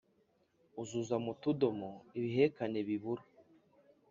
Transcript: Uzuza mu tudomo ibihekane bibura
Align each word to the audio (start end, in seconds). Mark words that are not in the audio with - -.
Uzuza 0.81 1.15
mu 1.25 1.33
tudomo 1.41 1.89
ibihekane 2.17 2.79
bibura 2.87 3.23